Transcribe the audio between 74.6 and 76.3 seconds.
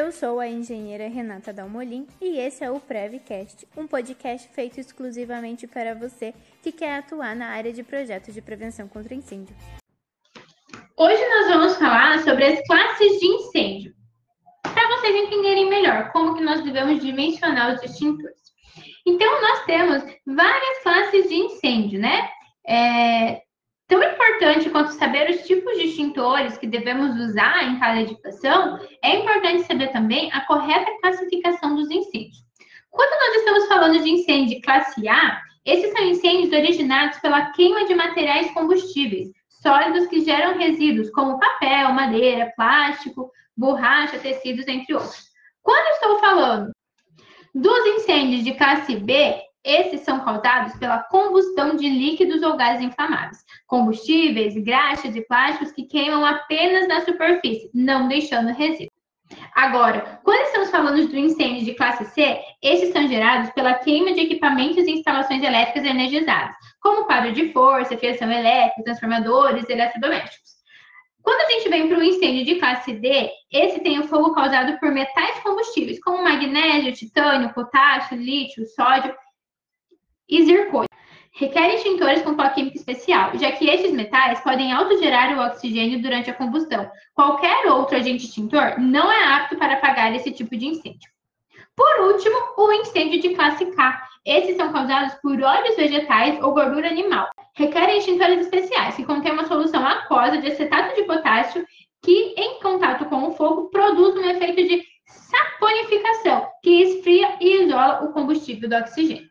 por metais combustíveis, como